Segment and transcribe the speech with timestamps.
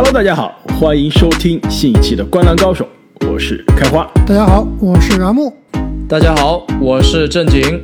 [0.00, 2.88] Hello，大家好，欢迎收听新一期的《灌篮高手》，
[3.28, 4.08] 我是开花。
[4.24, 5.52] 大家好，我是阿木。
[6.08, 7.82] 大家好，我是正经。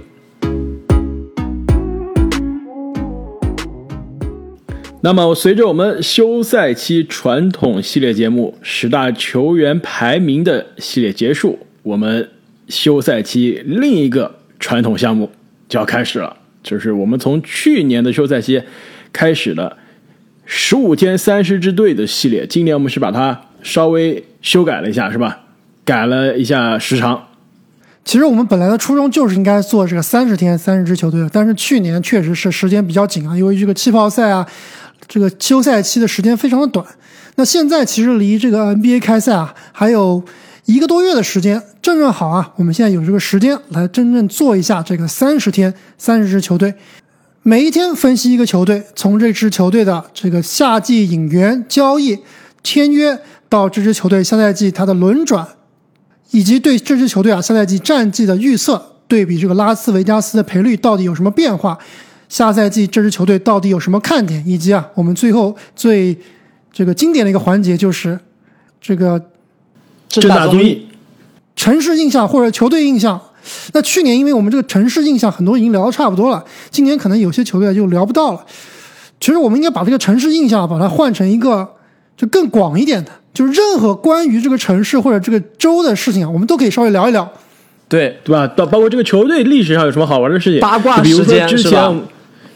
[5.01, 12.31] 那么，随着我们休赛期传统系列节目十大球员排名的系列结束，我们
[12.69, 15.29] 休赛期另一个传统项目
[15.69, 18.63] 就要开始了，就是我们从去年的休赛期
[19.13, 19.77] 开始的
[20.45, 22.47] 十五天三十支队的系列。
[22.47, 25.41] 今年我们是把它稍微修改了一下，是吧？
[25.85, 27.29] 改了一下时长。
[28.05, 34.47] 其实我们本来的初衷就是应该做这个三十天三十支球队的，但是去年确实是时间比较紧啊，因为这个气泡赛啊。
[35.07, 36.83] 这个休赛期的时间非常的短，
[37.35, 40.25] 那现在其实离这个 NBA 开赛啊还有
[40.65, 46.73] 一个多月的时间，正正好啊，我们现在有这个时间来真正做一下这个三十天三十支球队，
[47.47, 52.19] 每一天分析一个球队，从这支球队的这个夏季引援、交易、
[52.63, 53.19] 签约
[53.51, 55.47] 到这支球队下赛季它的轮转，
[56.31, 61.79] 以及对这支球队啊下赛季战绩的预测，对比这个拉斯维加斯的赔率到底有什么变化。
[62.31, 64.43] 下赛季这支球队到底有什么看点？
[64.47, 66.19] 以及啊，我们最后最
[66.73, 68.19] 这个经典的一个环节就是
[68.81, 69.23] 这个
[70.09, 70.89] 正大综艺
[71.55, 73.21] 城市印象或者球队印象。
[73.73, 78.45] 那去年因为我们这个城市印象很多已经聊的差不多了，今年可能有些球队就聊不到了。
[79.21, 81.67] 其实我们应该把这个城市印象把它换成一个
[82.17, 87.31] 就更广一点的，就是任何关于这个城市或者这个州的事情啊，我们都可以稍微聊一聊。
[87.89, 88.47] 对对吧？
[88.49, 90.61] 到包括这个球队历史上有什么好玩的事情？
[90.61, 91.95] 八卦时间是吧？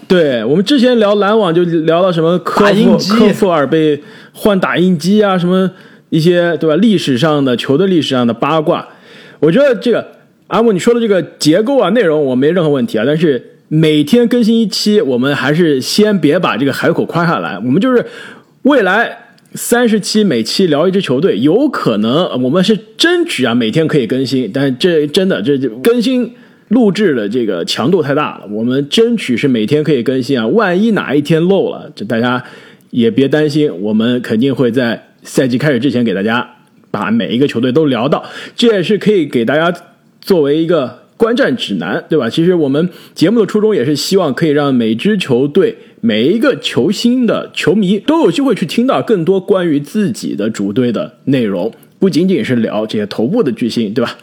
[0.08, 5.70] 对我们之前聊篮网就聊到什么科夫科夫尔被换打印机啊，什么
[6.08, 6.74] 一些对吧？
[6.76, 8.86] 历史上的球队历史上的八卦，
[9.38, 10.04] 我觉得这个
[10.48, 17.56] 阿木你说的这个结构啊内容我没任何问题啊，但是每天更新一期，我们还是先别把这个海口夸下来。
[17.58, 18.04] 我们就是
[18.62, 19.16] 未来
[19.54, 26.34] 三十期每期聊一支球队，有可能我们是争取啊每天可以更新，但这真的这更新。
[26.68, 30.46] 录制的这个强度太大了，我们争取是每天可以更新啊。
[30.48, 32.44] 万一哪一天漏了，这大家
[32.90, 36.46] 也别担心，我们肯定会在赛季开始之前给大家
[36.90, 38.22] 把每一个球队都聊到。
[38.54, 39.74] 这也是可以给大家
[40.28, 42.28] 作为一个观战指南，对吧？
[42.28, 54.18] 其实我们节目的初衷也是希望可以让每支球队每一个球星的球迷都有机会去听到更多关于自己的主队的内容，不仅仅是聊这些头部的巨星，对吧？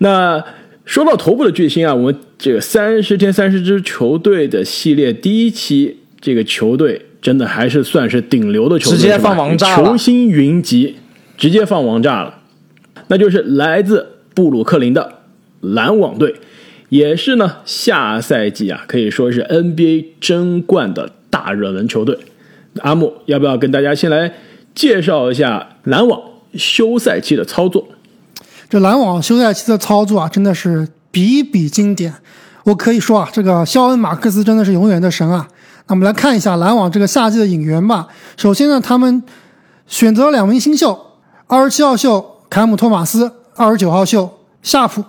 [0.00, 0.44] 那。
[0.84, 10.94] 说到头部的巨星啊，我们这个三十天三十支球队的系列第一期，这个球队真的还是算是顶流的球队，直接放王炸球星云集，
[11.36, 12.38] 直接放王炸了。
[13.08, 15.12] 那就是来自布鲁克林的
[15.60, 16.36] 篮网队，
[16.88, 22.18] 也是呢下赛季啊可以说是 NBA 争冠的大热门球队。
[22.80, 24.34] 阿木要不要跟大家先来
[24.74, 26.20] 介绍一下篮网
[26.54, 27.88] 休赛期的操作？
[28.68, 32.12] 这篮网休赛期的操作啊，真的是比比经典。
[32.64, 35.48] 我可以说啊，这个肖恩·马克思真的是永远的神啊。
[35.86, 38.08] 那我们来看一下篮网这个夏季的引援吧。
[38.36, 39.22] 首先呢，他们
[39.86, 40.98] 选择了两名新秀：
[41.46, 45.04] 二十七号秀凯姆·托马斯，二十九号秀夏普。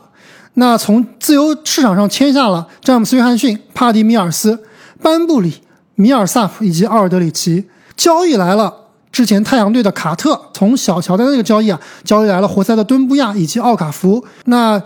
[0.59, 4.63] 那从自由市场上签下了詹姆斯·约翰逊、帕迪·米尔斯、
[5.01, 5.62] 班布里、
[5.95, 7.66] 米尔萨普以及奥尔德里奇。
[7.95, 8.73] 交易来了。
[9.09, 14.23] 之前太阳队的卡特从小乔丹那个交易啊，交易来了活塞的敦布亚以及奥卡福。
[14.46, 14.79] 那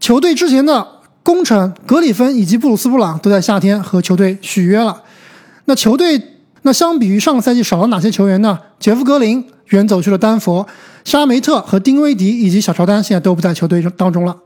[0.00, 0.84] 球队之前的
[1.22, 5.02] 功臣格里芬以及布鲁斯布朗都在夏天和球队续约了。
[5.66, 6.20] 那球队
[6.62, 8.58] 那相比于上个赛季少了哪些球员呢？
[8.80, 10.66] 杰夫格林远走去了丹佛，
[11.04, 14.36] 沙梅特和丁威迪以及小乔丹现在都不在球队当中了。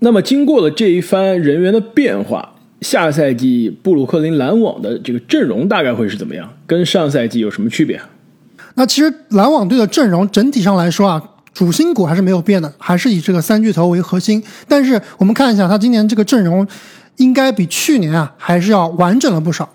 [0.00, 6.48] 那么经过了这一番人员的变化，下赛季布鲁克林篮网的这个阵容大概会是怎么样？
[6.66, 8.00] 跟上赛季有什么区别？
[8.74, 11.20] 那其实篮网队的阵容整体上来说啊，
[11.52, 14.40] 主心骨还是没有变的，还是以这个三巨头为核心。
[14.68, 16.64] 但是我们看一下，他今年这个阵容
[17.16, 19.68] 应该比去年啊还是要完整了不少，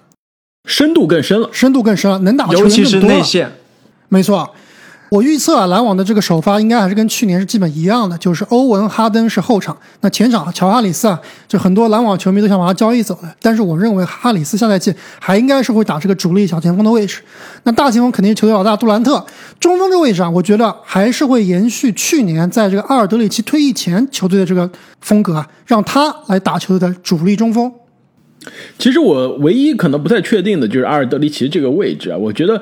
[0.66, 3.52] 深度更深了，深度更深了，能打的球员更多了。
[4.08, 4.50] 没错。
[5.14, 13.32] 我预测啊，篮网的这个首发应该还是跟去年是基本一样的，就是欧文、哈登是后场，那前场乔哈里斯啊，就很多篮网球迷都想把他交易走的。
[13.40, 17.22] 但是我认为哈里斯下赛季还应该是会打这个主力小前锋的位置。
[17.62, 19.24] 那大前锋肯定是球队老大杜兰特，
[19.60, 24.68] 中锋这个位置啊，我觉得还是会延续去年在这个阿尔德里奇退役前球队的这个
[25.02, 27.72] 风格啊，让他来打球队的主力中锋。
[28.80, 32.60] 其实我唯一可能不太确定的就是阿尔德里奇这个位置啊，我觉得。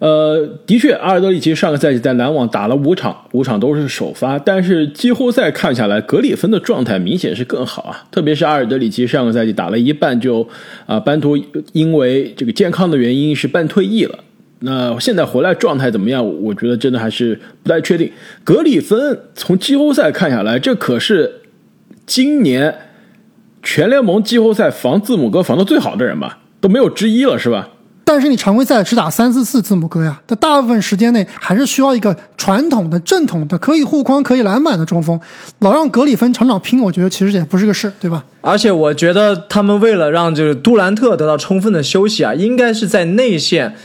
[0.00, 4.38] 呃，的确，阿尔德里奇上个赛季在篮网打了五场，五场都是首发。
[4.38, 8.04] 但是季后赛看下来，格里芬的状态明显是更好啊。
[8.10, 10.48] 特别是阿尔德里奇上个赛季打了一半就
[10.86, 11.36] 啊，班图
[11.72, 14.18] 因为这个健康的原因是半退役了。
[14.60, 16.26] 那现在回来状态怎么样？
[16.42, 18.10] 我觉得真的还是不太确定。
[18.42, 21.42] 格里芬从季后赛看下来，这可是
[22.06, 22.74] 今年
[23.62, 27.68] 全联盟季后赛防字母哥防的最好的人吧，都没有之一了，是吧？
[28.12, 35.18] 但是你常规赛只打三四次字母哥呀，在大部分时间内还是需要一个传统的、正统的、可以护框、可以篮板的中锋。
[35.60, 38.24] 老让格里芬场场拼，我觉得其实也不是个事，对吧？
[38.40, 43.76] 而且我觉得他们为了让这个杜兰特得到充分的休息啊，应该是在内线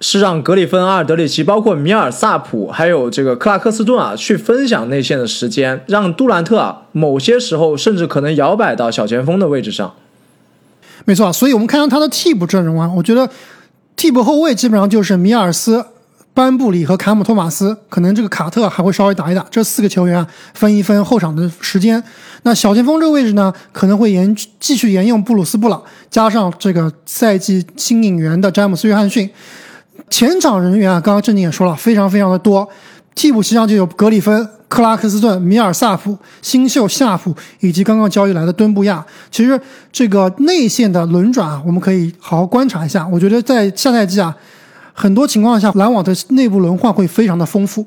[0.00, 9.94] 是让格里芬、阿尔德里奇、包括米尔萨普还有这个克拉克斯顿啊去分享内线的时间，让杜兰特啊某些时候甚至可能摇摆到小前锋的位置上。
[11.06, 13.26] 没错，所以我们看到他的替补阵容啊，我觉得。
[13.96, 15.84] 替补后卫基本上就是米尔斯、
[16.34, 19.46] 班布里和卡姆托马斯，可能这个卡特还会稍微打一打。
[19.50, 22.02] 这四个球员啊，分一分后场的时间。
[22.42, 25.80] 那小前锋这个位置呢，可能会沿继续沿用布鲁斯布朗，
[26.10, 29.30] 加上这个赛季新引援的詹姆斯约翰逊。
[30.10, 32.68] 前场人员啊，刚刚正经也说了，非常非常的多。
[33.14, 34.48] 替补席上就有格里芬。
[34.72, 39.60] 克拉克斯顿、米尔萨普、新秀夏普以及刚刚交易来的敦布亚，其实
[39.92, 43.06] 这个内线的轮转啊，我们可以好好观察一下。
[43.06, 44.34] 我觉得在下赛季啊，
[44.94, 47.86] 很多情况下篮网的内部轮换会非常的丰富。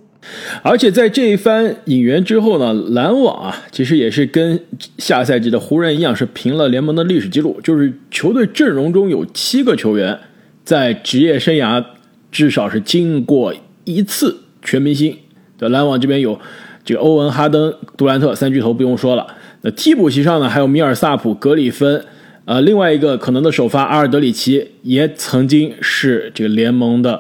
[0.62, 4.60] 而且在这一番引援之后呢，篮网啊，其实也是跟
[5.00, 10.16] 下赛季的湖人一样，是平了联盟的历史记录，就是球队阵容中有七个球员
[10.64, 11.84] 在职业生涯
[12.32, 13.52] 至少是经过
[13.86, 15.18] 一次全明星。
[15.58, 16.40] 的篮网这边有。
[16.86, 19.26] 这个欧文、哈登、杜兰特三巨头不用说了，
[19.62, 22.06] 那替补席上呢还有米尔萨普、格里芬，
[22.46, 27.20] 呃，另外一个可能的首发阿尔德里奇也曾经是这个联盟的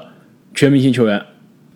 [0.54, 1.20] 全明星球员。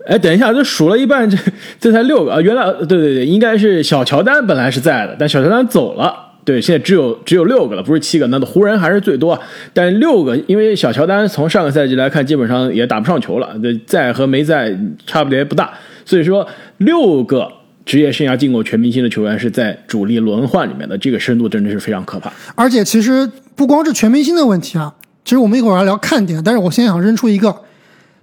[0.05, 1.37] 哎，等一下，这数了一半，这
[1.79, 2.41] 这才六个啊！
[2.41, 6.15] 原来对对对，应该是小乔丹本来是在的，但小乔丹走了，
[6.45, 8.25] 对，现在只有只有六个了，不是七个。
[8.27, 9.39] 那湖人还是最多，
[9.73, 14.75] 但六个，因为小乔丹从上个赛季来看，基本上也打不上球了，这在和没在
[15.05, 15.73] 差别不大，
[16.05, 16.47] 所以说
[16.77, 17.51] 六个。
[17.89, 22.31] 职业生涯进过全明星的球员是在主力轮换里面的，这个深度真的是非常可怕。
[22.53, 24.93] 而且其实不光是全明星的问题啊，
[25.25, 27.63] 其实我们一会儿要聊看点，但是我先想扔出一个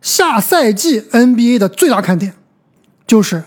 [0.01, 2.35] 下赛季 NBA 的最大看点，
[3.09, 3.43] 就是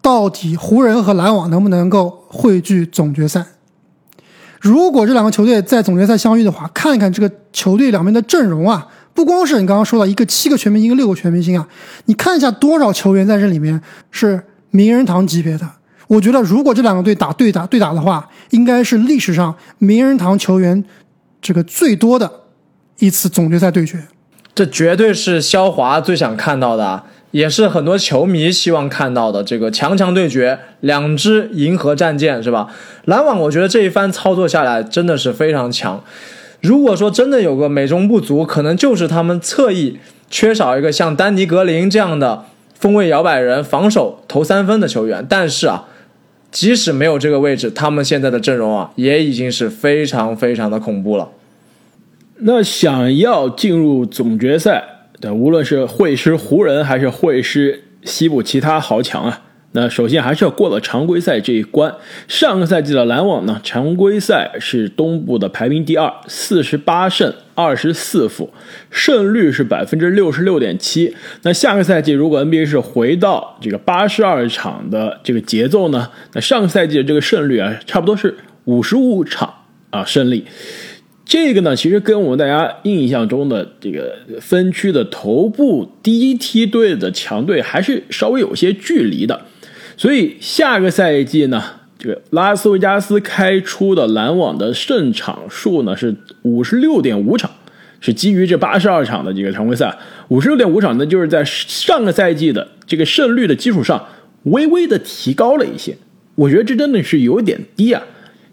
[0.00, 3.44] 到底湖人和篮网能不能够汇聚总决赛？
[4.62, 11.68] 如果这两个球队在总决赛相遇的话，看一看这个球队两边的阵容啊，不光是你刚刚说的一个七个全明星，一个六个全明星啊，
[12.06, 13.78] 你看一下多少球员在这里面
[14.10, 14.42] 是。
[14.76, 15.66] 名人堂级别的，
[16.06, 20.84] 我觉得如果这两个队打对打对打的话，应该是历史上名人堂球员
[21.40, 22.30] 这个最多的
[22.98, 24.06] 一次总决赛对决。
[24.54, 32.68] 这绝对是肖华最想看到的，也是很多球迷希望看到的这个强强对决，两支银河战舰是吧？
[33.06, 36.04] 篮网，我觉得这一番操作下来真的是非常强。
[36.60, 42.44] 如果说真的有个美中不足，可能就是他们侧翼缺少一个像丹尼格林这样的。
[42.78, 45.88] 锋位摇摆人，防守投三分的球员，但是啊，
[46.50, 51.30] 即使没有这个位置，他们现在的阵容啊，也已经是非常非常的恐怖了。
[52.40, 54.84] 那想要进入总决赛
[55.20, 59.45] 对，无论是会师湖人，还是会师西部其他豪强啊。
[59.76, 61.94] 那首先还是要过了常规赛这一关。
[62.26, 68.50] 上个赛季的篮网呢，常规赛是东部的排名第二，四十八胜二十四负，
[68.90, 71.14] 胜率是百分之六十六点七。
[71.42, 79.52] 那下个赛季如果 NBA 是回到这个八十二场的这个节奏呢，那上个赛季的这个胜率啊，差不多是五十五场
[79.90, 80.46] 啊胜利。
[81.26, 89.38] 这个呢，其实跟我们大家印象中的这个分区的头部第一梯队的强队还是稍微有些距离的。
[89.96, 91.62] 所以下个赛季呢，
[91.98, 97.50] 这个拉斯维加斯开出的篮网的胜场数呢是五十六点五场，
[98.00, 99.96] 是基于这八十二场的这个常规赛，
[100.28, 104.06] 五十六点五场，呢就是在上个赛季的这个胜率的基础上
[104.44, 105.96] 微微的提高了一些。
[106.34, 108.02] 我觉得这真的是有点低啊。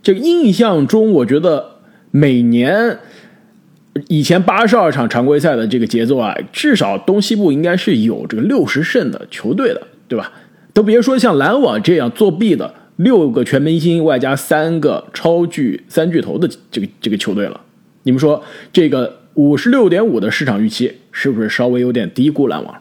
[0.01, 1.75] 这个印象中，我觉得
[2.11, 2.97] 每年
[4.07, 10.31] 以前八十二场常规赛的这个节奏啊，至少东西部应该是有这个六十胜的球队的，对吧？
[10.73, 17.61] 都别说像篮网这样作弊的六个全明星外加三个超巨三巨头的这个这个球队了，
[18.03, 22.75] 你们说这个五十六点五的市场预期是不是稍微有点低估篮网？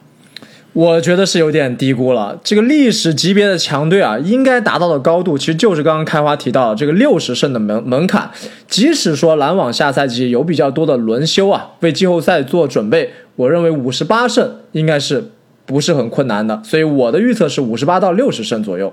[0.72, 2.40] 我觉得是有点低估了。
[2.42, 8.30] 这个历史级别的强队啊，应该达到的高度其实就是刚刚开花提到的这个六十胜的门门槛。
[8.66, 15.30] 即使说篮网下赛季有比较多的轮休啊，为季后赛做准备，我认为五十八胜应该是。
[15.64, 18.92] 不是很困难的，所以我的预测是五十八到六十胜左右。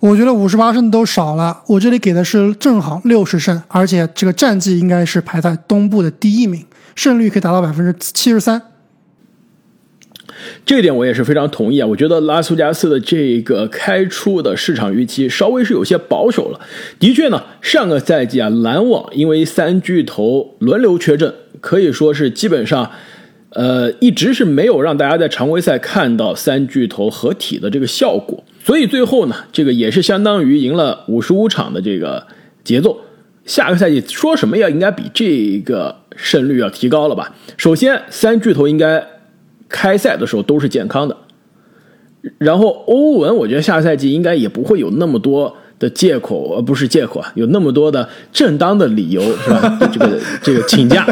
[0.00, 8.60] 我觉得五十八胜都少了，我这里给的是正好六十胜，而且这个战绩应该是排在东部的第一名，胜率可以达到百分之七十三。
[10.66, 11.86] 这点我也是非常同意啊！
[11.86, 16.58] 我觉得拉斯加斯的这个开出的市场预期稍微是有些保守了。
[16.98, 22.90] 的确呢，上个赛季啊，篮网因为三巨头轮流缺阵，可以说是基本上，
[23.54, 28.42] 呃，一直是没有让大家在常规赛看到三巨头合体的这个效果。
[28.64, 32.26] 所以最后呢，这个也是相当于赢了五十五场的这个
[32.64, 32.98] 节奏。
[33.44, 37.34] 下个赛季说什么要应该比这个胜率要提高了吧？
[37.56, 39.06] 首先，三巨头应该。
[39.74, 41.16] 开赛的时候都是健康的，
[42.36, 49.78] 然后欧文，我觉得下赛季应该也不会有那么多的借口，呃，不是借口啊，有那么多的正当的理由，是吧？
[49.90, 51.06] 这个这个请假，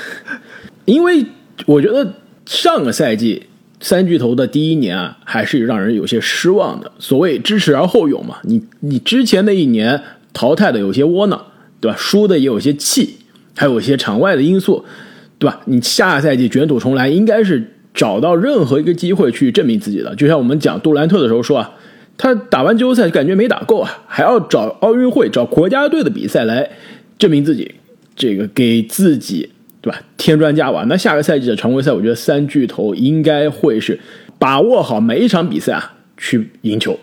[0.84, 1.24] 因为
[1.66, 2.14] 我觉得
[2.46, 3.44] 上个赛季
[3.80, 6.90] 三巨头的第一年啊，还是让人有些失望的。
[6.98, 10.00] 所谓知耻而后勇嘛，你你之前那一年
[10.32, 11.46] 淘汰的有些窝囊，
[11.80, 11.96] 对吧？
[11.98, 13.16] 输的也有些气，
[13.56, 14.84] 还有一些场外的因素，
[15.38, 15.60] 对吧？
[15.66, 17.72] 你下赛季卷土重来，应该是。
[17.94, 21.72] 找到任何一个机会去证明自己的，就像我们讲杜兰特的时候说啊，
[22.16, 26.70] 他打完季后赛感觉没打够啊，还要找奥运会、找国家队的比赛来
[27.18, 27.74] 证明自己，
[28.14, 30.84] 这个给自己对吧添砖加瓦。
[30.84, 33.98] 那下个赛季的常规赛，我觉得三巨头应该会是
[34.38, 36.98] 把握好每一场比赛啊，去赢球。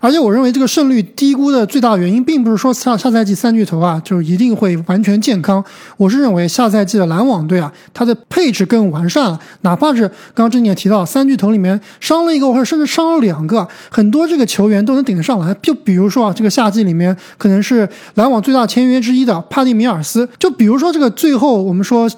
[0.00, 5.64] 而且我认为这个胜率低估的最大原因，并不是说下下赛季三巨头啊就一定会完全健康。
[5.96, 9.38] 我是认为下赛季的篮网队啊，它的配置更完善了。
[9.62, 15.54] 哪怕是刚刚郑也提到三巨头里面伤了一个，或者甚至伤了两个，很多这个球员都能顶得上来。
[15.62, 20.28] 就比如说啊，这个夏季里面可能是篮网最大签约之一的帕蒂米尔斯。
[20.38, 22.10] 就比如说这个最后我们说。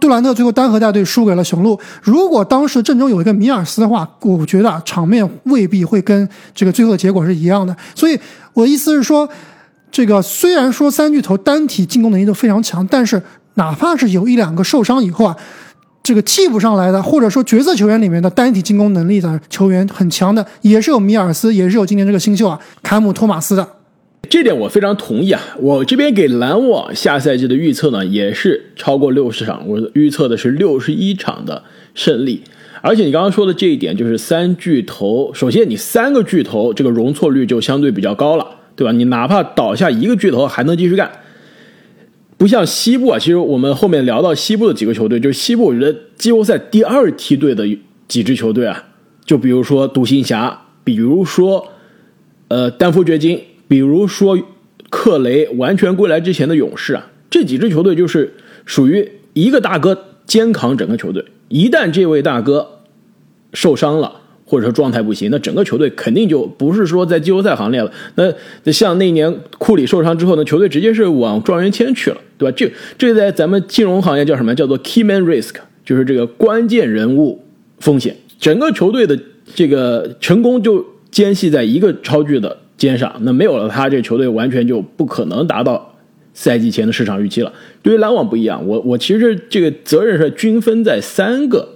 [0.00, 1.78] 杜兰特最后单核带队输给了雄鹿。
[2.02, 7.76] 如果当时阵中有一个米尔斯的话，我觉得场面未必会跟这个最后的结果是一样的。
[7.94, 8.18] 所以
[8.54, 9.28] 我的意思是说，
[9.90, 13.22] 这个虽然说三巨头单体进攻能力都非常强，但是
[13.54, 15.36] 哪怕是有一两个受伤以后啊，
[16.02, 23.77] 这个替补上来的，或者说角色球员里面的单体进攻能力的球员很强的，也是有米尔斯，也是有今年这个新秀啊坎姆托马斯的。
[24.30, 25.40] 这点我非常同意啊！
[25.58, 31.62] 我这边给篮网下赛季的预测呢，也是超过六十场，我预测的是六十一场的
[31.94, 32.42] 胜利。
[32.82, 38.46] 而且你刚刚说的这一点，就是三巨头，首先你三个巨头这个容错率就相对比较高了，
[38.76, 38.92] 对吧？
[38.92, 41.10] 你哪怕倒下一个巨头还能继续干，
[42.36, 43.18] 不像西部啊。
[43.18, 47.66] 其实我们后面聊到西部的几个球队，就是西部我觉得季后赛第二梯队的
[48.06, 48.84] 几支球队啊，
[49.24, 51.68] 就比如说独行侠，比如说
[52.48, 53.40] 呃丹佛掘金。
[53.68, 54.38] 比如说，
[54.90, 58.32] 克雷完全归来之前的勇士啊，这几支球队就是
[58.64, 61.22] 属于一个大哥肩扛整个球队。
[61.48, 62.80] 一旦这位大哥
[63.52, 67.92] 受伤了，或者说状态不行，那整个球队肯定就不是说在季后赛行列了。
[68.14, 68.32] 那
[68.64, 72.54] 那像那年库里受伤之后呢，球队直接是往状元签去了，对吧？
[72.56, 74.54] 这这在咱们金融行业叫什么？
[74.54, 77.44] 叫做 key man risk，就是这个关键人物
[77.78, 78.16] 风险。
[78.38, 79.18] 整个球队的
[79.54, 82.56] 这个成功就间系在一个超巨的。
[82.78, 85.94] 肩上，那没有了他，这球队完全就不可能达到
[86.32, 87.52] 赛季前的市场预期了。
[87.82, 91.68] 对于篮网不一样，我我其实这个责任是均分在三个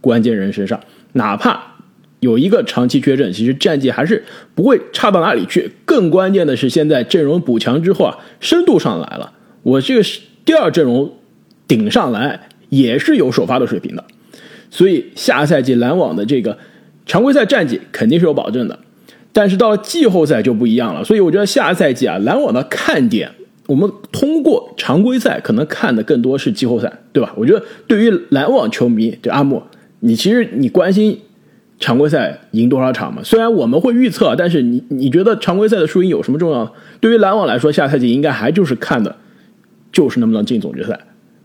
[0.00, 0.78] 关键人身上，
[1.14, 1.76] 哪怕
[2.20, 4.22] 有一个长期缺阵，其实战绩还是
[4.54, 5.72] 不会差到哪里去。
[5.86, 10.08] 更关键的是，现在阵容补强之后啊，深度上来了，我这个
[10.44, 11.16] 第二阵容
[11.66, 14.04] 顶上来也是有首发的水平的，
[14.70, 16.58] 所以下赛季篮网的这个
[17.06, 18.78] 常规赛战绩肯定是有保证的。
[19.32, 23.30] 但是到了季后赛就不一样了，所以我觉得下赛季啊，篮网的看点，
[23.66, 27.32] 我们通过常规赛可能看的更多是季后赛，对吧？
[27.36, 29.62] 我觉得对于篮网球迷，就阿木，
[30.00, 31.20] 你其实你关心
[31.78, 33.22] 常规赛赢多少场嘛？
[33.22, 36.74] 虽然我们会预测，但是你你觉得常规赛的输赢有什么重要？
[37.00, 39.14] 对于篮网来说，下赛季应该还就是看的，
[39.92, 40.98] 就是能不能进总决赛，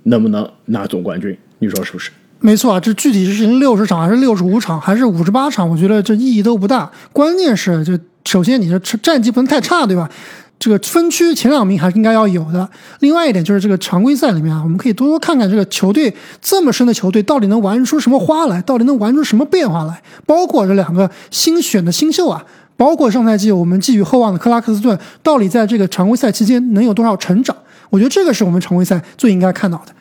[0.04, 2.10] 能不能拿总冠军，你说是不是？
[2.40, 5.68] 没错啊，这具体是赢六十场还是六十五场还是五十八场？
[5.68, 6.92] 我觉得这意义都不大。
[7.12, 10.10] 关键是，就首先你的战绩不能太差，对吧？
[10.58, 12.70] 这个分区前两名还是应该要有的。
[13.00, 20.02] 另外一点就是这个常规赛里面啊，我们可以多多看看这个球队这么深的球队到底能玩出什么花来，到底能玩出什么变化来。
[20.26, 22.44] 包括这两个新选的新秀啊，
[22.78, 27.56] 包括上赛季我们寄予厚望的克拉克斯顿，到底在这个常规赛期间能有多少成长？
[27.90, 29.94] 我觉得这个是我们常规赛最应该看到的。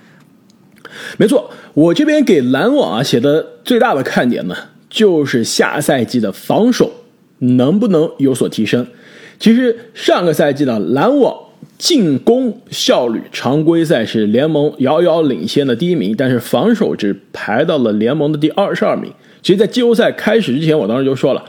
[1.17, 4.55] 没错，我这边给篮网啊写的最大的看点呢，
[4.89, 6.91] 就是下赛季的防守
[7.39, 8.87] 能不能有所提升。
[9.39, 11.37] 其实上个赛季呢，篮网
[11.77, 19.13] 进攻效率常规赛是联盟遥遥领先的第一名，但是防守只排到了联盟的第二十二名。
[19.43, 21.45] 其实，在季后赛开始之前，我当时就说了，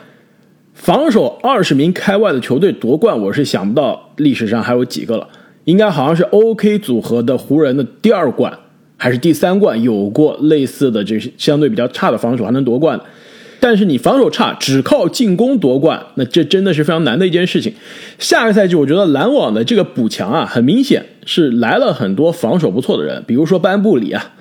[0.74, 5.28] 防守二十名开外的球队夺冠，我是想不到历史上还有几个了。
[5.66, 8.52] 应该好像是 OK 组合的湖人的第二冠
[9.05, 13.00] 还是第三冠有过类似的这相对比较差的防守还能夺冠。
[13.59, 17.71] 但是你防守差，只靠进攻夺冠，那这真的是非常难的一件事情。
[18.17, 24.33] 下个赛季，我觉得篮网的这个补强啊，很明显是来了很多防守不错的人，比如说班布里啊，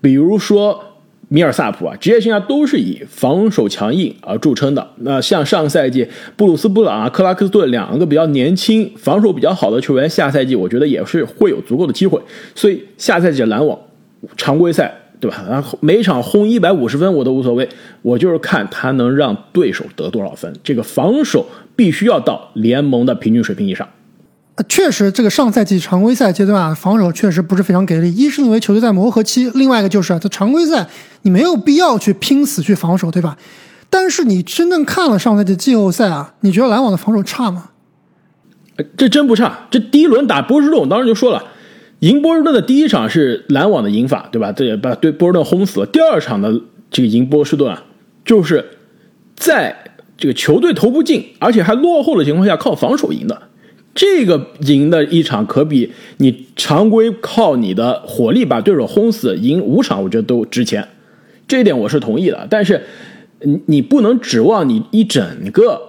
[0.00, 0.84] 比如说。
[1.28, 4.86] 米尔萨普啊，职业生涯都是以防守强硬而著称的。
[4.96, 12.20] 那像上个赛季布鲁斯布朗啊、克拉克斯顿两个比较年轻、防守比较好的球员，下赛季我觉得也是会有足够的机会。
[12.54, 13.78] 所以下赛季的篮网
[14.36, 15.44] 常规赛，对吧？
[15.48, 17.68] 然后每场轰一百五十分我都无所谓，
[18.02, 20.52] 我就是看他能让对手得多少分。
[20.62, 23.88] 这个防守必须要到联盟的平均水平以上。
[24.68, 28.14] 确实，这个上赛季常规赛阶段啊，防守确实不是非常给力。
[28.14, 30.86] 一是因为球队在磨合期，另外一个就是在常规赛
[31.22, 33.36] 你没有必要去拼死去防守，对吧？
[33.88, 37.70] 但是你真正看了上赛季季后赛啊，你觉得篮网的防守差吗？
[38.96, 39.66] 这真不差。
[39.70, 41.42] 这第一轮打波士顿，我当时就说了，
[42.02, 44.50] 赢波士顿的第一场是篮网的赢法，对吧？
[44.50, 45.86] 这也把对波士顿轰死了。
[45.86, 47.84] 第二场的这个赢波士顿啊，
[48.24, 48.64] 就是
[49.36, 49.76] 在
[50.18, 53.42] 这个球队投不进，而且还落后的情况下，靠防守赢的。
[53.94, 60.88] 这个赢的一场可比你常规靠你的火力把对手轰死赢五场，我觉得都值钱。
[61.46, 62.48] 这一点我是同意的。
[62.50, 62.82] 但是
[63.40, 65.80] 你你不能指望你一整个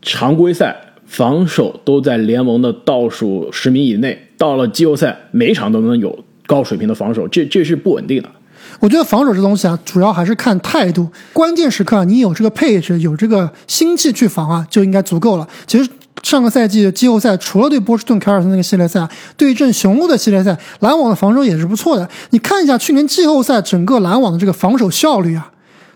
[0.00, 8.30] 常规赛防守都在联盟的倒数十名以内，到了季后赛每场都能有高水平的防守，这这是不稳定的。
[8.78, 11.08] 我觉得防守这东西啊，主要还是看态度。
[11.32, 15.48] 关键时刻啊你有这个配置，有这个心气去防啊，就应该足够了。
[15.66, 15.90] 其实。
[16.22, 22.06] 上个赛季的季后赛，除了对波士顿凯尔特那个系列赛，对阵雄鹿的系列赛，篮网的防守也是不错的。
[22.28, 25.50] 你看一下去年季后赛整个篮网的这个防守效率啊，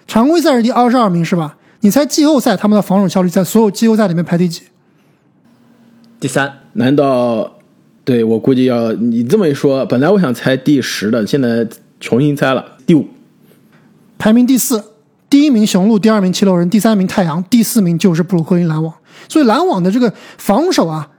[0.07, 1.59] 常规赛是第二十二名是吧？
[1.81, 4.63] 你猜季后赛他们的防守效率在所有季后赛里面排第几？
[6.25, 6.61] 第三？
[6.73, 7.59] 难道？
[8.03, 11.69] 对我估计要你这么一说，本来我想猜第十的，现在
[12.01, 13.07] 重新猜了第五，
[14.17, 14.83] 排名第四，
[15.29, 18.95] 第一名雄鹿，第二名七六人，第三名太阳，第四名就是布鲁克林篮网。
[19.29, 21.11] 所以篮网的这个防守啊，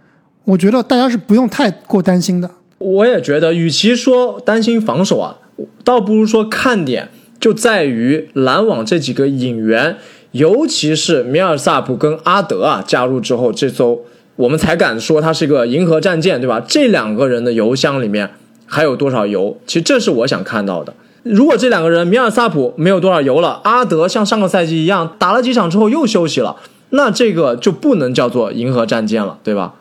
[0.46, 2.50] 我觉得大家是不用太过担心的。
[2.80, 5.38] 我也觉得，与其说担心防守啊，
[5.84, 9.98] 倒不如说看点就在于篮网这几个引援，
[10.32, 14.00] 尤其是米尔萨普跟阿德啊加入之后，这艘
[14.36, 16.62] 我们才敢说它是一个银河战舰，对吧？
[16.68, 18.32] 这两个人的油箱里面
[18.66, 19.58] 还有多少油？
[19.66, 20.94] 其实这是我想看到的。
[21.24, 26.56] 如果这两个人米尔萨普没有多少油了，阿德像上个赛季一样打了几场之后又休息了。
[26.92, 29.74] 那这个就不能叫做银河战舰了，对吧？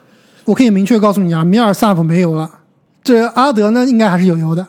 [0.47, 2.51] 我可以明确告诉你啊，米尔萨普没油了，
[3.03, 4.67] 这阿德呢应该还是有油的。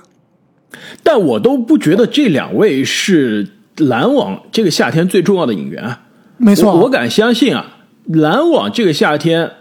[1.01, 5.97] 但我都不觉得这两位是篮网这个夏天最重要的引援。
[6.37, 9.51] 没错，我敢相信啊，篮网这个夏天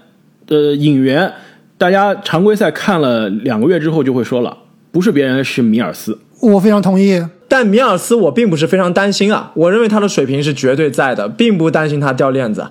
[0.47, 1.33] 的引援，
[1.79, 4.57] 大家常规赛看了两个月之后就会说了，
[4.91, 6.19] 不是别人，是米尔斯。
[6.41, 7.25] 我非常同意。
[7.49, 12.67] 但米尔斯我并不是非常担心啊，我认为他的水平是绝对在的，并不担心他掉链子。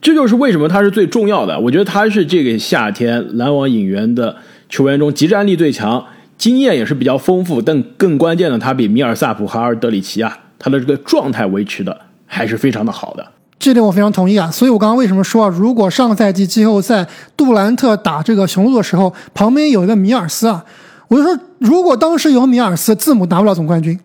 [0.00, 1.58] 这就是为什么他是最重要的。
[1.58, 4.36] 我觉得他是这个夏天篮网引援的
[4.68, 6.04] 球员中集战力最强，
[6.36, 7.60] 经验也是比较丰富。
[7.60, 13.26] 但更关键的，他比米尔萨普、哈尔德里奇啊，他的这个状态维持的还是非常的好的。
[13.58, 14.50] 这点我非常同意啊。
[14.50, 20.64] 所以我刚刚为什么说啊，如果上个赛季季后赛杜兰特打这个雄鹿的时候，旁边有一个米尔斯啊。
[21.08, 23.98] 我就说，如果当时有米尔斯，字母拿不了总冠军。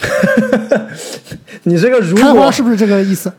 [1.62, 3.32] 你这个如果是不是这个意思？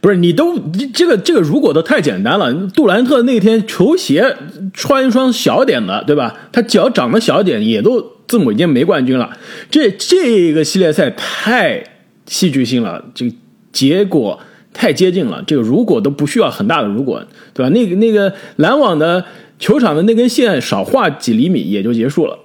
[0.00, 0.58] 不是，你都
[0.94, 2.50] 这个这个如果都太简单了。
[2.68, 4.36] 杜兰特那天球鞋
[4.72, 6.34] 穿一双小点的，对吧？
[6.50, 9.30] 他脚长得小点，也都字母已经没冠军了。
[9.70, 11.84] 这这个系列赛太
[12.26, 13.36] 戏剧性了，这个
[13.72, 14.40] 结果
[14.78, 15.42] 太接近了。
[15.46, 17.70] 这个如果都不需要很大的如果，对吧？
[17.70, 19.24] 那个那个篮网的。
[19.60, 22.38] 球场的那根线少画几厘米也就结束了。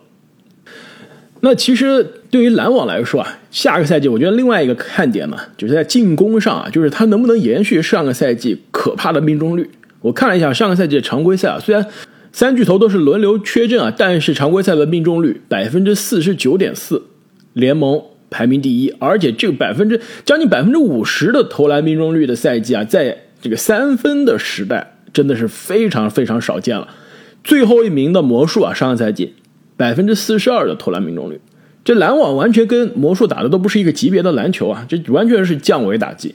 [1.41, 9.69] 那其实对于篮网来说啊，下个赛季我觉得另外一个看点呢，就是在进攻上啊，就是他能不能延续上个赛季可怕的命中率。
[10.01, 11.85] 我看了一下上个赛季的常规赛啊，虽然
[12.31, 17.03] 三巨头都是轮流缺阵啊，但是常规赛的命中率百分之四十九点四，
[17.53, 18.01] 联盟
[18.33, 26.87] 排名第一，而且这个百分之将近百分之五十的投篮命中率的赛季啊，在这个三分的时代真的是非常非常少见了。
[27.43, 29.35] 最后一名的魔术啊，上个赛季
[29.77, 31.39] 百分之四十二的投篮命中率，
[31.85, 36.33] 这篮网完全跟魔术打的都不是一个级别的篮球啊，这完全是降维打击。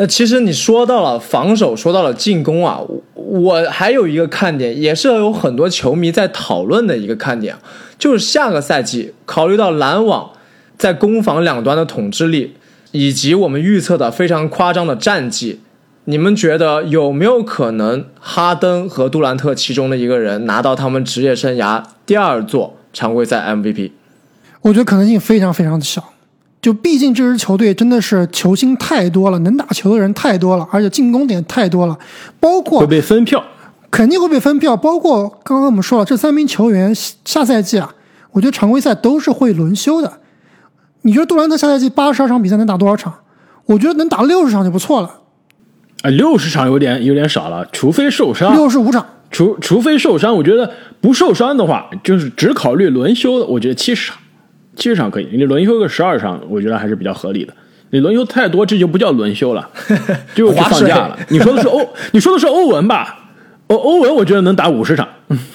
[0.00, 2.80] 那其实你说到了防守，说到了进攻啊，
[3.14, 7.56] 我还有一个看点，也是有很多球迷在讨论的一个看点，
[7.98, 10.30] 就是下个赛季考虑到篮网
[10.78, 12.54] 在攻防两端的统治力，
[12.92, 15.60] 以及我们预测的非常夸张的战绩，
[16.04, 23.90] 你们觉得有没有可能哈登和杜兰特其中的一个人拿到他们职业生涯第二座常规赛 MVP？
[24.62, 26.02] 我觉得可能性非常非常的小。
[26.60, 31.96] 就毕竟这支球队真的是球星太多了，能打球的人太多了，而且进攻点太多了，
[32.40, 33.44] 包括会被分票，
[33.92, 34.76] 肯定会被分票。
[34.76, 36.92] 包括刚刚我们说了，这三名球员
[37.24, 37.94] 下赛季啊，
[38.32, 40.18] 我觉得常规赛都是会轮休的。
[41.02, 43.14] 你觉得杜兰特下赛季八十二场比赛能打多少场？
[43.66, 45.10] 我觉得能打六十场就不错了。
[46.02, 48.54] 啊，六十场有点有点少了，除非受伤。
[48.54, 54.18] 六十五场，除除非受伤，我觉得不受伤的话，就是只考虑轮休的，我觉得七十场。
[54.76, 57.52] 七十场可以，你轮休个十二场，我觉得还是比较合理的。
[57.90, 59.68] 你轮休太多，这就不叫轮休了，
[60.34, 61.18] 就放假了。
[61.30, 61.80] 你说的是欧，
[62.12, 63.30] 你说的是欧文吧？
[63.66, 65.08] 欧欧文，我觉得能打五十场。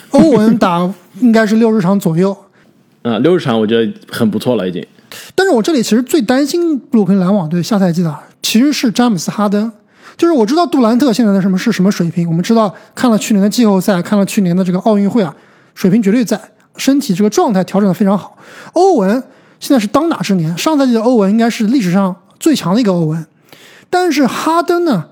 [0.10, 2.36] 欧文打应该是六十场左右。
[3.04, 4.86] 啊，六十场我觉得很不错了，已经。
[5.36, 9.72] 但是我这里其实最担心布鲁克林篮网队下赛季的其实是詹姆斯哈登。
[10.16, 15.36] 就是我知道杜兰特现在的什么是什么水平，我们知道看了去年的季后赛，看了去年的这个奥运会啊，
[15.74, 16.40] 水平绝对在。
[16.76, 18.36] 身体这个状态调整的非常好，
[18.74, 19.24] 欧文
[19.60, 20.58] 现在是当打之年。
[20.58, 23.24] 上赛季的欧文应该是历史上最强的一个欧文，
[23.92, 25.06] 但是哈登呢，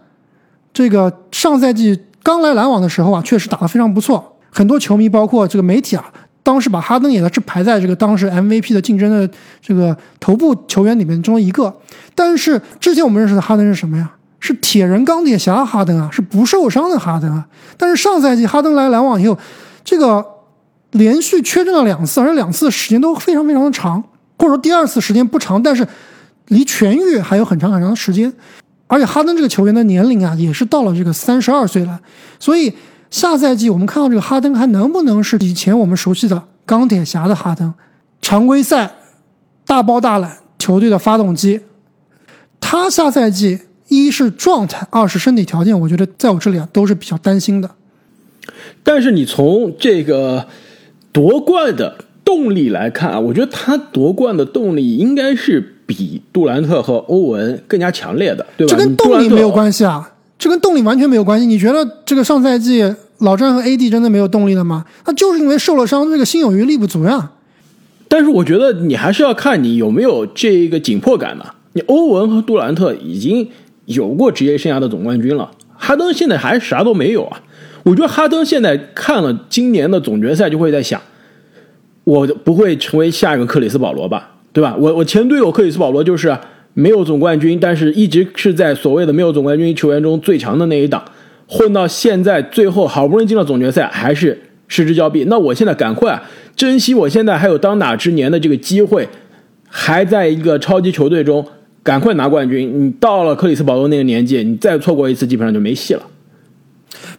[0.74, 4.38] 这个上赛季刚来篮网的时候啊，确实打得非常不错。
[4.50, 6.12] 很多球迷包括这个媒体啊，
[6.44, 9.30] 当时把哈登也是排在这个当时 MVP 的竞争的
[9.62, 11.74] 这个头部球员里面中一个。
[12.16, 14.12] 但是之前我们认识的哈登是什么呀？
[14.40, 17.46] 是铁人钢铁侠哈登啊，是不受伤的哈登啊。
[17.78, 19.38] 但是上赛季哈登来篮网以后，
[19.84, 20.26] 这个。
[20.92, 24.04] 连续缺阵了两次，而且两次时间都非常非常的长，
[24.38, 25.88] 或者说第二次时间不长，但是
[26.48, 28.30] 离痊愈还有很长很长的时间。
[28.88, 31.98] 而且哈登这个球员的年龄啊，也是到了这个三十二岁了，
[32.38, 32.74] 所以
[33.12, 37.72] 下赛季我们看到这个哈登还能不能是以前我们熟悉的钢铁侠的哈登？
[38.20, 38.92] 常规赛
[39.68, 41.62] 大包大揽，球队的发动机。
[42.60, 47.70] 他下赛季一是状态，二是身体条件，我觉得在我这里啊都是比较担心的。
[48.82, 50.48] 但是你从这个。
[51.14, 58.78] 夺冠的动力来看啊，我觉得他夺冠的动力应该是比杜兰特和欧文更加强烈的，对吧？
[58.78, 60.10] 这跟动力没有关系啊，
[60.42, 61.46] 这跟动力完全没有关系。
[61.46, 62.84] 你觉得这个上赛季
[63.20, 64.84] 老詹和 AD 真的没有动力了吗？
[65.06, 67.30] 那就是因为受了伤，这个心有余力不足呀。
[68.08, 71.46] 但是我觉得你还是要看你有没有这一个紧迫感嘛。
[71.74, 73.48] 你欧文和杜兰特已经
[73.86, 77.40] 有过职业生涯的总冠军了，哈登现在还啥都没有啊。
[77.84, 81.00] 我觉得哈登现在看了今年的总决赛，就会在想，
[82.04, 84.76] 我不会成为下一个克里斯保罗吧，对吧？
[84.80, 86.36] 我我前队友克里斯保罗就是
[86.74, 91.04] 没有总冠军，但是一直是在所谓的没有总冠军球员中最强的那一档，
[91.48, 95.26] 混到现在最后好不容易进了总决赛，还是失之交臂。
[95.26, 96.22] 那我现在赶快
[96.56, 99.08] 珍惜我现在还有当打之年的这个机会，
[99.68, 101.46] 还在一个超级球队中，
[101.84, 102.86] 赶快拿冠军。
[102.86, 106.02] 你到了克里斯保罗那个年纪，你再错过一次，基本上就没戏了。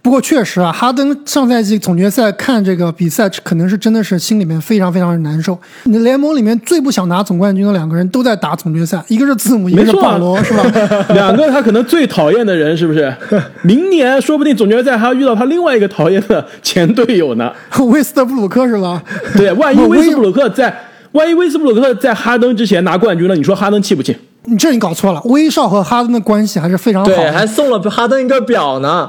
[0.00, 5.58] 不过确实啊，哈登上赛季总决赛看这个比赛，可能是真的是心里面非常非常的难受。
[5.84, 10.64] 你联盟里面最不想拿总冠军的两个人都在打总决赛，一个是字母，一个是保罗，是吧？
[11.14, 13.14] 两个他可能最讨厌的人，是不是？
[13.62, 17.52] 明年说不定总决赛还要遇到他另外一个讨厌的前队友呢，
[17.90, 19.02] 威斯特布鲁克是吧？
[19.36, 20.76] 对，万一威斯布鲁克在，
[21.12, 24.16] 万一威斯布鲁克在哈登之前拿冠军了，你说哈登气不气？
[24.44, 29.08] 你这你搞错了，威少和哈登的关系还是非常好，对，还送了哈登一个表呢。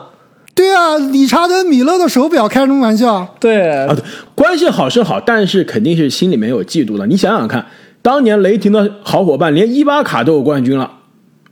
[0.56, 3.36] 对啊，理查德米勒的手表，开什么玩笑？
[3.39, 3.96] 对啊，
[4.36, 7.08] 关系好是好，但是肯定是心里面有嫉妒的。
[7.08, 7.66] 你想想看，
[8.02, 10.92] 当年雷霆的好伙伴连伊巴卡都有冠军了，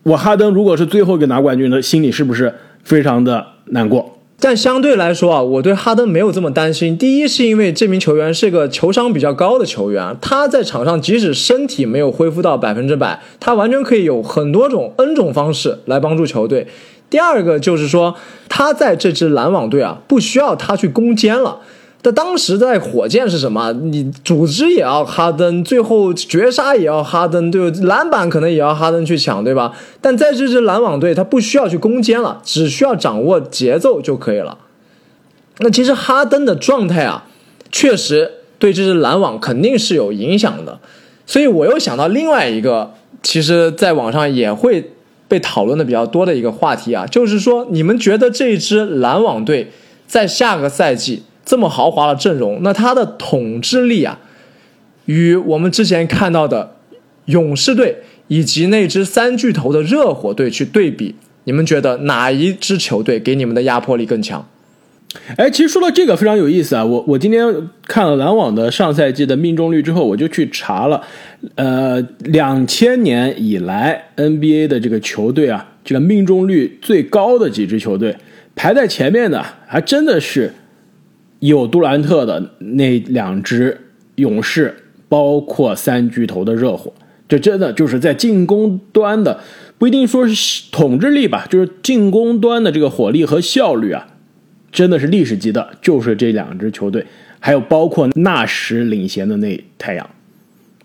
[0.04, 4.20] 我哈登如果是最后一个拿冠军的，心里是不是非常的难过？
[4.40, 6.98] 但相对来说啊，我对哈登没有这么担心。
[6.98, 16.68] 第一是因为这名球员是个球商比较高的球员，他在场上即使身体没有恢复到百分之百，他完全可以有很多种 N 种方式来帮助球队。
[17.12, 18.16] 第二个就是说，
[18.50, 21.60] 他在这支篮网队啊，不需要他去攻坚了。
[22.02, 23.74] 但当时在火箭是什么？
[23.74, 27.78] 你组织也要哈登，最后绝杀也要哈登，对吧？
[27.84, 29.74] 篮板可能也要哈登去抢，对吧？
[30.00, 34.58] 但在这支篮网队，他不需要去攻坚了，只需要掌握节奏就可以了。
[35.60, 37.26] 那其实哈登的状态啊，
[37.72, 40.80] 确实对这支篮网肯定是有影响的。
[41.28, 44.94] 所以我又想到另外一个，其实在网上也会。
[45.32, 49.72] 被讨论的比较多的一个话题啊，就是说，你们觉得这支篮网队
[50.06, 54.20] 在下个赛季这么豪华的阵容，那他的统治力啊，
[55.06, 56.76] 与我们之前看到的
[57.28, 61.16] 勇士队以及那支三巨头的热火队去对比，
[61.46, 64.46] 你们觉得哪一支球队给你们的压迫力更强？
[65.36, 66.86] 哎，其实说到这个非常有意思啊！
[66.86, 67.46] 我我今天
[67.86, 71.02] 看了篮网的上赛季的命中率之后，我就去查了，
[71.56, 78.16] 呃，两千年以来 NBA 的这个球队啊，这个命中率最高的几支球队，
[78.56, 80.54] 排在前面的还真的是
[81.40, 83.78] 有杜兰特的那两支
[84.16, 84.74] 勇士，
[85.10, 86.94] 包括三巨头的热火，
[87.28, 89.42] 这真的就是在进攻端的，
[89.78, 94.08] 不一定说是统治力吧，就是进攻端的这个火力和效率啊。
[94.72, 97.06] 真的是历史级的，就是这两支球队，
[97.40, 100.10] 还有包括纳什领衔的那太阳。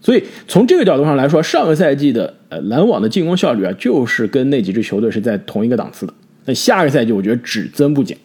[0.01, 6.15] 所以从这个角度上来说，上个赛季的呃篮网的进攻效率啊，就是跟那几支球队是在同一个档次的。
[6.45, 8.17] 那下个赛季我觉得只增不减。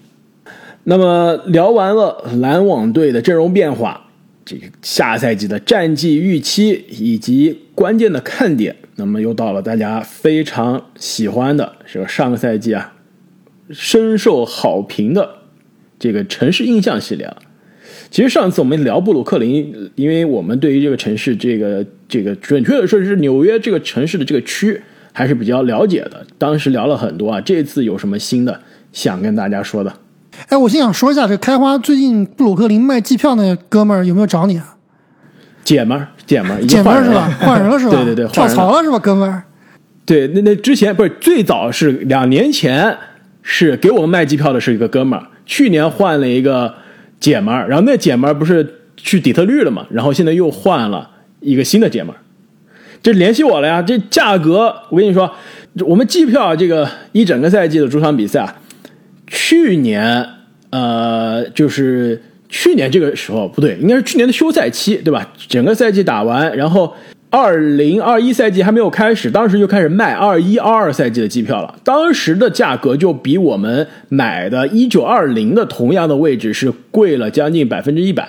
[0.83, 4.09] 那么聊完了篮网队的阵容变化，
[4.45, 12.93] 这个下赛季的战绩预期以及关键的看点，那么又到了大家非常喜欢的是上个赛季啊
[13.71, 15.40] 深受好评的。
[16.01, 17.37] 这个城市印象系列了。
[18.09, 24.81] 其实上次我们聊布鲁克林，因为我们对于这个城市，这个这个准确的说是纽约这个城市的这个区
[25.13, 26.25] 还是比较了解的。
[26.39, 28.59] 当时聊了很多啊，这次有什么新的
[28.91, 29.93] 想跟大家说的？
[30.47, 34.75] 哎，我先想说一下，这开花最近布鲁克林卖机票那哥们儿有没有找你啊？
[35.63, 37.29] 姐们儿，姐们儿，姐们儿是吧？
[37.39, 37.91] 换人了是吧？
[37.95, 39.43] 对对对，跳槽了是吧，哥们儿？
[40.03, 42.97] 对，那那之前不是最早是两年前
[43.43, 45.25] 是给我们卖机票的是一个哥们儿。
[45.45, 46.73] 去年换了一个
[47.19, 49.85] 姐们儿，然后那姐们儿不是去底特律了嘛？
[49.89, 52.19] 然后现在又换了一个新的姐们儿，
[53.01, 53.81] 这联系我了呀。
[53.81, 55.31] 这价格，我跟你说，
[55.85, 58.55] 我们机票这个一整个赛季的主场比赛啊，
[59.27, 60.25] 去年
[60.69, 65.31] 呃，就是去年这个时候不对，应该是去年的休赛期对吧？
[65.47, 66.93] 整个赛季打完，然后。
[67.31, 71.73] 二零二一赛季还没有开始，当时就开始卖二一二二赛季的机票了。
[71.81, 78.27] 当时的价格就比我们买的一九二零的同样的位置是贵了将近百分之一百，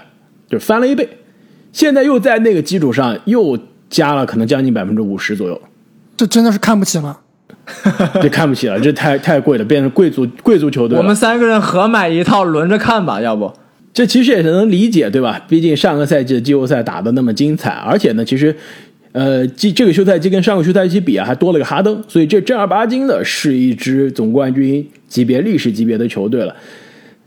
[0.48, 1.08] 就翻了一倍。
[1.72, 3.58] 现在又在那个基础上又
[3.90, 5.60] 加了可能将近百分之五十左右，
[6.16, 7.18] 这真的是看不起了，
[8.22, 10.96] 这看不起了，这太太贵了，变成贵族贵族球队。
[10.96, 13.52] 我们三个人合买一套，轮着看吧，要不？
[13.92, 15.44] 这其实也是能理解，对吧？
[15.48, 18.54] 毕竟上个赛季的季后赛打得那么精彩，而且呢，其实。
[19.12, 26.56] 呃，这这个休赛期跟上个休赛期比啊，还多了个哈登，所以这正儿八经的是一支总冠军级别、历史级别的球队了。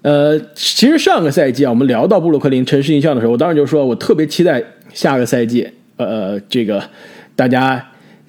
[0.02, 5.68] 呃，其实上个赛季啊，我们聊到布鲁克林城市印象的时候，我当时就说我特别期待下个赛季，
[5.98, 6.84] 呃，这个
[7.36, 7.84] 大家。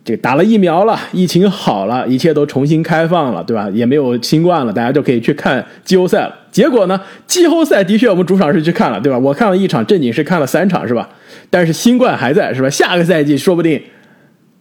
[0.05, 3.69] 这个打了疫苗了，疫情好了，一切都重新开放了，对吧？
[3.71, 6.33] 也没有新冠了，大家就可以去看季后赛了。
[6.53, 9.19] 结果呢，季后赛的确我们主场是去看了，对吧？
[9.19, 11.09] 我看了一场，正经是看了三场，是吧？
[11.50, 12.68] 但是新冠还在，是吧？
[12.68, 13.82] 下个赛季说不定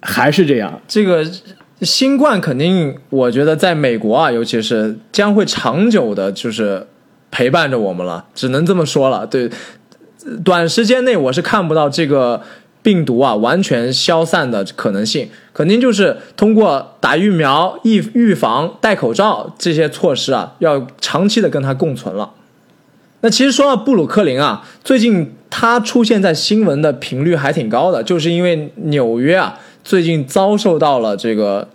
[0.02, 0.82] 还是这样。
[0.88, 1.26] 这个
[1.82, 6.88] 新冠肯定，我觉得在美国啊，尤其是将会长久的，就是
[7.32, 9.26] 陪伴着我们了，只能这么说了。
[9.26, 9.50] 对，
[10.43, 12.41] 短时间内我是看不到这个。
[12.86, 22.32] 病毒啊，完全消散的可能性，肯定就是通过打疫苗、预预防、戴口罩这些措施啊，要长期的跟它共存了。
[23.21, 31.69] 那其实说到布鲁克林啊，最近他出现在新闻的频率还挺高的，就是因为纽约啊，最近遭受到了这个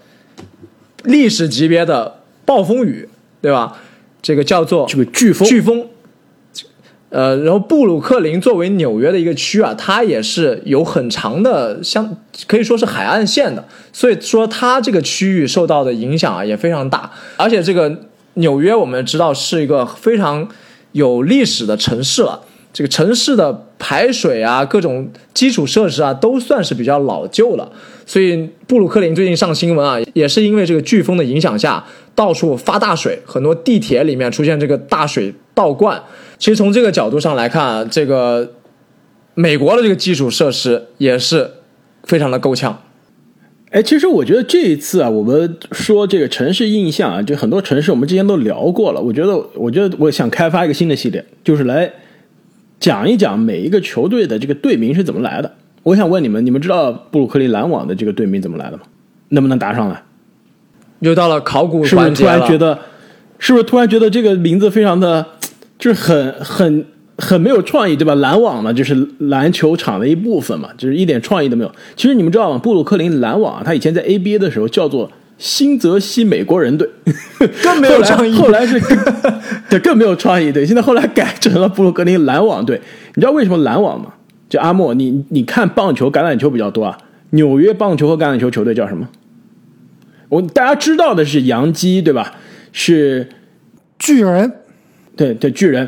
[1.04, 3.08] 历史级别的暴风雨，
[3.40, 3.78] 对吧？
[4.22, 5.86] 这个叫做这个飓风，飓风。
[7.08, 17.10] 呃，然后布鲁克林作为纽约的一个区啊，它也是有很长的，相可以说是海岸线的，所以说它这个区域受到的影响啊也非常大。
[17.36, 17.92] 而且这个
[18.34, 20.46] 纽约我们知道是一个非常
[20.92, 22.40] 有历史的城市了，
[22.72, 27.70] 这个城市的排水啊，各种基础设施啊都算是比较老旧了。
[28.06, 36.02] 所以布鲁克林最近上新闻啊，也是因为这个飓风的影响下，到处发大水，很多地铁里面出现这个大水倒灌。
[36.38, 38.52] 其实从这个角度上来看，这个
[39.34, 41.50] 美国的这个基础设施也是
[42.04, 42.82] 非常的够呛。
[43.70, 49.00] 哎，其实我觉得这一次啊，我们说这个城市印象啊，就很多城市我们之前都聊过了。
[49.00, 51.90] 我觉得，我觉得我想开发一个新的系列，就是来
[52.80, 55.54] 讲一讲每一个球队的这个队名是怎么来的。
[55.84, 58.82] 我想问你们，你们知道布鲁克林篮网的这个队名怎么来的吗？
[59.28, 60.02] 能不能答上来？
[60.98, 62.78] 又到了考古是不是突然觉得，
[63.38, 65.24] 是不是突然觉得这个名字非常的？
[65.78, 66.84] 就是很很
[67.20, 68.14] 很没有创意，对吧？
[68.16, 71.70] 篮网嘛，就是篮球场的一部分嘛，就是一点创意都没有。
[71.94, 72.58] 其实你们知道吗？
[72.58, 76.88] 布鲁克林篮网，他以前在 ABA 的时候叫做新泽西美国人队，
[77.62, 78.32] 更没有创意。
[78.32, 78.80] 后来是
[79.68, 80.64] 对更没有创意，对。
[80.64, 82.80] 现在后来改成了布鲁克林篮网队。
[83.14, 84.14] 你知道为什么篮网吗？
[84.48, 86.98] 就阿莫，你你看棒球、橄榄球比较多啊。
[87.30, 89.06] 纽约棒球和橄榄球球队叫什么？
[90.28, 92.34] 我大家知道的是洋基，对吧？
[92.72, 93.28] 是
[93.98, 94.52] 巨人。
[95.16, 95.86] 对对，巨人，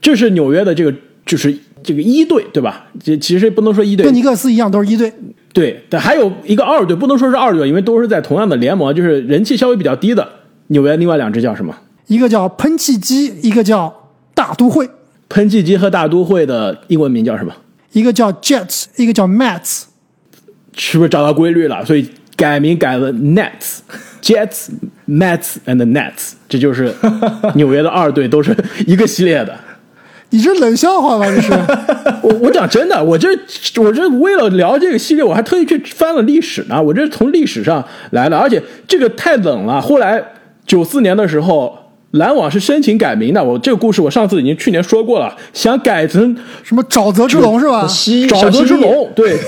[0.00, 2.86] 这是纽约的这个就是这个一队，对吧？
[3.02, 5.12] 这其实不能说一队，跟尼克斯一样都是一队。
[5.52, 10.28] 对，但还有一个二队，不能说是二队，因为都是在同样的联盟，就是人气稍微比较低的。
[10.68, 11.74] 纽约另外两支叫什么？
[12.08, 14.88] 一个叫喷气机，一个叫大都会。
[15.28, 17.52] 喷气机和大都会的英文名叫什么？
[17.92, 19.84] 一个叫 Jets，一个叫 Mets。
[20.76, 21.84] 是不是找到规律了？
[21.84, 22.06] 所以
[22.36, 24.68] 改名改了 Nets，Jets、
[25.08, 26.94] Mets and Nets，这就是
[27.54, 28.54] 纽约的二队，都是
[28.86, 29.58] 一个系列的。
[30.30, 31.26] 你这冷笑话吧？
[31.26, 31.52] 这是
[32.22, 33.28] 我我讲真的，我这
[33.80, 36.82] 我这为了聊这个系列，我还特意去翻了历史呢。
[36.82, 39.80] 我这是从历史上来的，而且这个太冷了。
[39.80, 40.22] 后来
[40.66, 41.76] 九四年的时候，
[42.10, 43.42] 篮网是申请改名的。
[43.42, 47.86] 我这个故事我上次已经去年说过了，想改成什么沼泽之龙是吧？
[47.86, 49.38] 沼泽之龙，对，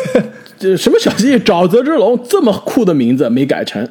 [0.58, 1.42] 这 什么小蜥蜴？
[1.42, 3.86] 沼泽之龙这么酷的名字没改成，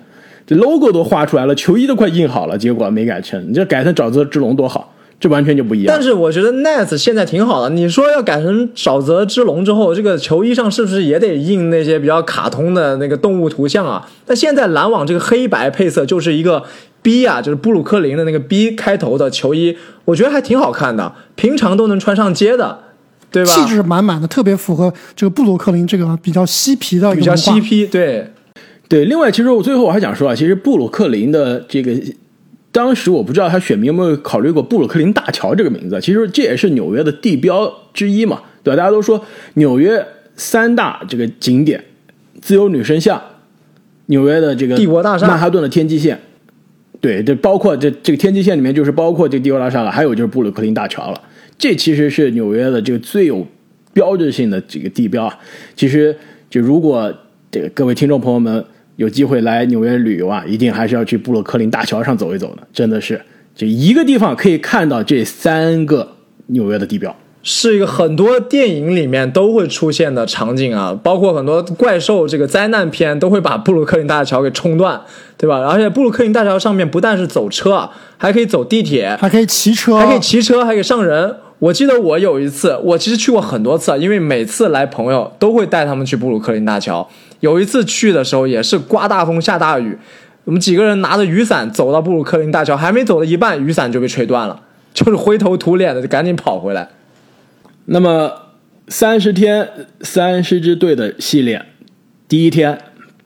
[0.46, 3.46] 这 logo 都画出来了，球衣都快印好了，结果没改成。
[3.50, 4.94] 你这改成沼泽之龙多好。
[5.20, 5.86] 这完全就不一样。
[5.88, 7.70] 但是我觉得 Nets 现在挺好的。
[7.72, 14.08] 你说要改成沼泽之龙之后，这个球衣上是不是也得印那些比较卡通的那个动物图像啊？
[14.26, 16.64] 但现在篮网这个黑白配色就是一个
[17.02, 19.76] B 啊，就是布鲁克林的那个 B 开头的球衣，
[20.06, 22.80] 我觉得还挺好看的，平常都能穿上街的，
[23.32, 23.52] 对吧？
[23.52, 28.32] 气质满满的，特别符合这个布鲁克林这个比较嬉皮的比较嬉皮，对
[28.88, 29.06] 对。
[29.06, 31.92] 另外，其实我最后我还想说啊，其实布鲁克林的这个。
[32.72, 38.78] 当时我不知道他选民有没有考虑过布鲁克林大桥这个名字，其实这也是纽约的地标之一嘛，对吧？
[38.78, 39.24] 大家都说
[39.56, 41.84] 纽约三大这个景点：
[42.42, 43.20] 自由女神像、
[44.08, 46.20] 纽约的这个帝国大厦、曼哈顿的天际线。
[47.02, 51.22] 对，这包括这这个天际线里面就是包括这个帝国大厦了，还有就是布鲁克林大桥了。
[51.58, 53.48] 这其实是纽约的这个最有
[53.94, 55.40] 标志性的这个地标啊。
[55.76, 56.16] 其实
[56.50, 57.12] 就如果
[57.50, 58.64] 这个各位听众朋友们。
[58.98, 62.64] 有机会来纽约旅游啊，一定还是要去布鲁克林大桥上走一走的。
[62.74, 63.22] 真的是，
[63.56, 66.16] 这一个地方可以看到这三个
[66.48, 75.00] 纽约的地标，是一个很多电影里面都会出现的场景啊，包括很多怪兽这个灾难片都会把布鲁克林大桥给冲断，
[75.38, 75.60] 对吧？
[75.60, 81.36] 而且布鲁克林大桥上面不但是走车啊，还可以走地铁，还可以骑车，还可以骑车，还可以上人。
[81.60, 87.08] 我记得我有一次，我其实去过很多次，因为每次来朋友都会带他们去布鲁克林大桥。
[87.40, 89.98] 有一次去的时候也是刮大风下大雨，
[90.44, 94.62] 我们几个人拿着雨伞走到布鲁克林大桥，还没走到一半，雨伞就被吹断了，
[94.94, 96.88] 就是灰头土脸的就赶紧跑回来。
[97.86, 98.32] 那么
[98.88, 99.70] 三十天
[100.02, 101.66] 三十支队的系列，
[102.28, 102.78] 第一天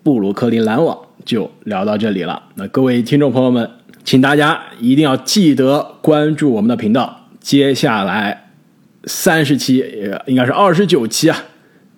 [0.04, 2.43] 布鲁克林篮网就聊到这里了。
[2.56, 3.69] 那各位听众朋友们，
[4.04, 7.28] 请大家一定要记得关注我们的频道。
[7.39, 8.50] 接下来
[9.06, 9.84] 三十期，
[10.28, 11.38] 应该是二十九期啊，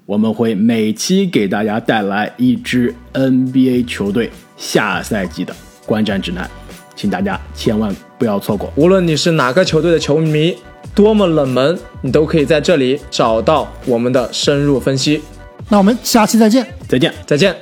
[0.05, 6.49] 我们会每期给大家带来一支 NBA 球队下赛季的观战指南，
[6.93, 8.71] 请大家千万不要错过。
[8.75, 10.57] 无论你是哪个球队的球迷，
[10.93, 15.21] 多么冷门，你都可以在这里找到我们的深入分析。
[15.69, 17.55] 那我们下期再见，再见，再见。